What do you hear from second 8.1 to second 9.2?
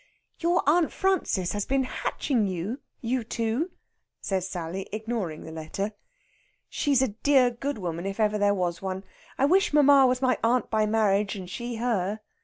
ever there was one.